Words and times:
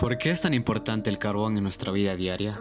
¿Por 0.00 0.16
qué 0.16 0.30
es 0.30 0.40
tan 0.40 0.54
importante 0.54 1.10
el 1.10 1.18
carbón 1.18 1.58
en 1.58 1.62
nuestra 1.62 1.92
vida 1.92 2.16
diaria? 2.16 2.58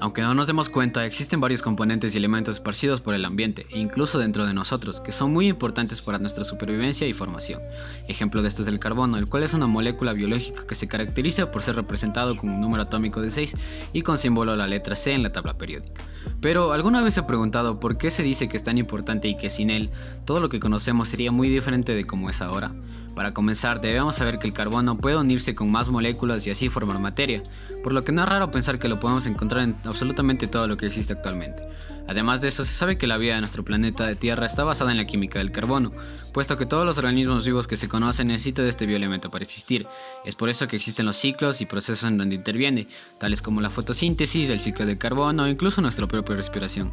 Aunque 0.00 0.22
no 0.22 0.32
nos 0.32 0.46
demos 0.46 0.70
cuenta, 0.70 1.04
existen 1.04 1.38
varios 1.38 1.60
componentes 1.60 2.14
y 2.14 2.16
elementos 2.16 2.54
esparcidos 2.54 3.02
por 3.02 3.12
el 3.12 3.26
ambiente, 3.26 3.66
e 3.70 3.78
incluso 3.78 4.18
dentro 4.18 4.46
de 4.46 4.54
nosotros, 4.54 5.02
que 5.02 5.12
son 5.12 5.34
muy 5.34 5.48
importantes 5.48 6.00
para 6.00 6.18
nuestra 6.18 6.44
supervivencia 6.44 7.06
y 7.06 7.12
formación. 7.12 7.60
Ejemplo 8.08 8.40
de 8.40 8.48
esto 8.48 8.62
es 8.62 8.68
el 8.68 8.78
carbono, 8.78 9.18
el 9.18 9.28
cual 9.28 9.42
es 9.42 9.52
una 9.52 9.66
molécula 9.66 10.14
biológica 10.14 10.66
que 10.66 10.74
se 10.74 10.88
caracteriza 10.88 11.50
por 11.50 11.62
ser 11.62 11.76
representado 11.76 12.38
con 12.38 12.48
un 12.48 12.60
número 12.62 12.84
atómico 12.84 13.20
de 13.20 13.30
6 13.30 13.52
y 13.92 14.00
con 14.00 14.16
símbolo 14.16 14.56
la 14.56 14.66
letra 14.66 14.96
C 14.96 15.12
en 15.12 15.24
la 15.24 15.32
tabla 15.32 15.58
periódica. 15.58 16.00
Pero 16.40 16.72
¿alguna 16.72 17.02
vez 17.02 17.14
se 17.14 17.20
ha 17.20 17.26
preguntado 17.26 17.80
por 17.80 17.98
qué 17.98 18.10
se 18.10 18.22
dice 18.22 18.48
que 18.48 18.56
es 18.56 18.64
tan 18.64 18.78
importante 18.78 19.28
y 19.28 19.36
que 19.36 19.50
sin 19.50 19.68
él 19.68 19.90
todo 20.24 20.40
lo 20.40 20.48
que 20.48 20.58
conocemos 20.58 21.10
sería 21.10 21.32
muy 21.32 21.50
diferente 21.50 21.94
de 21.94 22.06
como 22.06 22.30
es 22.30 22.40
ahora? 22.40 22.72
Para 23.14 23.32
comenzar, 23.32 23.80
debemos 23.80 24.16
saber 24.16 24.38
que 24.38 24.48
el 24.48 24.52
carbono 24.52 24.98
puede 24.98 25.16
unirse 25.16 25.54
con 25.54 25.70
más 25.70 25.88
moléculas 25.88 26.46
y 26.46 26.50
así 26.50 26.68
formar 26.68 26.98
materia, 26.98 27.42
por 27.82 27.92
lo 27.92 28.04
que 28.04 28.10
no 28.10 28.22
es 28.22 28.28
raro 28.28 28.50
pensar 28.50 28.78
que 28.78 28.88
lo 28.88 28.98
podemos 28.98 29.26
encontrar 29.26 29.62
en 29.62 29.76
absolutamente 29.84 30.48
todo 30.48 30.66
lo 30.66 30.76
que 30.76 30.86
existe 30.86 31.12
actualmente. 31.12 31.62
Además 32.08 32.40
de 32.40 32.48
eso, 32.48 32.64
se 32.64 32.72
sabe 32.72 32.98
que 32.98 33.06
la 33.06 33.16
vida 33.16 33.34
de 33.34 33.40
nuestro 33.40 33.64
planeta 33.64 34.06
de 34.06 34.16
Tierra 34.16 34.46
está 34.46 34.64
basada 34.64 34.90
en 34.90 34.96
la 34.96 35.06
química 35.06 35.38
del 35.38 35.52
carbono, 35.52 35.92
puesto 36.32 36.58
que 36.58 36.66
todos 36.66 36.84
los 36.84 36.98
organismos 36.98 37.46
vivos 37.46 37.66
que 37.66 37.76
se 37.76 37.88
conocen 37.88 38.28
necesitan 38.28 38.64
de 38.64 38.70
este 38.70 38.86
bioelemento 38.86 39.30
para 39.30 39.44
existir. 39.44 39.86
Es 40.24 40.34
por 40.34 40.48
eso 40.48 40.66
que 40.66 40.76
existen 40.76 41.06
los 41.06 41.16
ciclos 41.16 41.60
y 41.60 41.66
procesos 41.66 42.08
en 42.08 42.18
donde 42.18 42.34
interviene, 42.34 42.88
tales 43.18 43.40
como 43.40 43.60
la 43.60 43.70
fotosíntesis, 43.70 44.50
el 44.50 44.60
ciclo 44.60 44.86
del 44.86 44.98
carbono 44.98 45.44
o 45.44 45.48
incluso 45.48 45.80
nuestra 45.80 46.06
propia 46.06 46.36
respiración. 46.36 46.92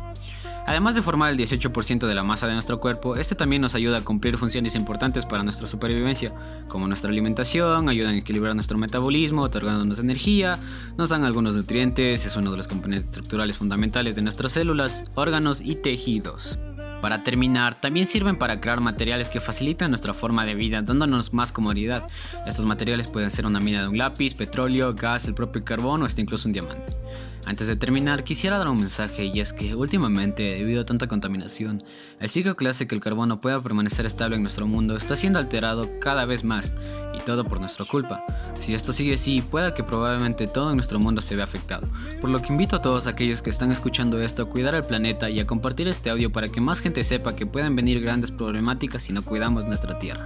Además 0.65 0.95
de 0.95 1.01
formar 1.01 1.31
el 1.31 1.37
18% 1.37 2.07
de 2.07 2.15
la 2.15 2.23
masa 2.23 2.47
de 2.47 2.53
nuestro 2.53 2.79
cuerpo, 2.79 3.15
este 3.15 3.35
también 3.35 3.61
nos 3.61 3.75
ayuda 3.75 3.99
a 3.99 4.03
cumplir 4.03 4.37
funciones 4.37 4.75
importantes 4.75 5.25
para 5.25 5.43
nuestra 5.43 5.67
supervivencia, 5.67 6.33
como 6.67 6.87
nuestra 6.87 7.09
alimentación, 7.09 7.89
ayudan 7.89 8.15
a 8.15 8.17
equilibrar 8.17 8.53
nuestro 8.55 8.77
metabolismo, 8.77 9.41
otorgándonos 9.41 9.99
energía, 9.99 10.59
nos 10.97 11.09
dan 11.09 11.23
algunos 11.23 11.55
nutrientes, 11.55 12.25
es 12.25 12.35
uno 12.35 12.51
de 12.51 12.57
los 12.57 12.67
componentes 12.67 13.07
estructurales 13.07 13.57
fundamentales 13.57 14.15
de 14.15 14.21
nuestras 14.21 14.51
células, 14.51 15.03
órganos 15.15 15.61
y 15.61 15.75
tejidos. 15.75 16.59
Para 17.01 17.23
terminar, 17.23 17.75
también 17.75 18.05
sirven 18.05 18.35
para 18.35 18.61
crear 18.61 18.79
materiales 18.79 19.29
que 19.29 19.39
facilitan 19.39 19.89
nuestra 19.89 20.13
forma 20.13 20.45
de 20.45 20.53
vida, 20.53 20.83
dándonos 20.83 21.33
más 21.33 21.51
comodidad. 21.51 22.07
Estos 22.45 22.65
materiales 22.65 23.07
pueden 23.07 23.31
ser 23.31 23.47
una 23.47 23.59
mina 23.59 23.81
de 23.81 23.87
un 23.87 23.97
lápiz, 23.97 24.35
petróleo, 24.35 24.93
gas, 24.93 25.25
el 25.25 25.33
propio 25.33 25.65
carbón 25.65 26.03
o 26.03 26.05
hasta 26.05 26.21
incluso 26.21 26.47
un 26.47 26.53
diamante. 26.53 26.93
Antes 27.45 27.67
de 27.67 27.75
terminar, 27.75 28.23
quisiera 28.23 28.59
dar 28.59 28.67
un 28.67 28.79
mensaje 28.79 29.25
y 29.25 29.39
es 29.39 29.51
que 29.51 29.73
últimamente, 29.73 30.43
debido 30.43 30.81
a 30.81 30.85
tanta 30.85 31.07
contaminación, 31.07 31.83
el 32.19 32.29
ciclo 32.29 32.55
que 32.55 32.67
hace 32.67 32.85
que 32.85 32.93
el 32.93 33.01
carbono 33.01 33.41
pueda 33.41 33.61
permanecer 33.61 34.05
estable 34.05 34.35
en 34.35 34.43
nuestro 34.43 34.67
mundo 34.67 34.95
está 34.95 35.15
siendo 35.15 35.39
alterado 35.39 35.89
cada 35.99 36.25
vez 36.25 36.43
más 36.43 36.75
y 37.13 37.19
todo 37.19 37.43
por 37.43 37.59
nuestra 37.59 37.85
culpa. 37.85 38.23
Si 38.59 38.73
esto 38.73 38.93
sigue 38.93 39.15
así, 39.15 39.41
pueda 39.41 39.73
que 39.73 39.83
probablemente 39.83 40.47
todo 40.47 40.69
en 40.69 40.77
nuestro 40.77 40.99
mundo 40.99 41.21
se 41.21 41.35
vea 41.35 41.45
afectado. 41.45 41.87
Por 42.19 42.29
lo 42.29 42.41
que 42.41 42.51
invito 42.51 42.75
a 42.75 42.81
todos 42.81 43.07
aquellos 43.07 43.41
que 43.41 43.49
están 43.49 43.71
escuchando 43.71 44.21
esto 44.21 44.43
a 44.43 44.49
cuidar 44.49 44.75
el 44.75 44.83
planeta 44.83 45.29
y 45.29 45.39
a 45.39 45.47
compartir 45.47 45.87
este 45.87 46.09
audio 46.09 46.31
para 46.31 46.49
que 46.49 46.61
más 46.61 46.79
gente 46.79 47.03
sepa 47.03 47.35
que 47.35 47.45
pueden 47.45 47.75
venir 47.75 48.01
grandes 48.01 48.31
problemáticas 48.31 49.03
si 49.03 49.13
no 49.13 49.23
cuidamos 49.23 49.65
nuestra 49.65 49.97
tierra. 49.99 50.25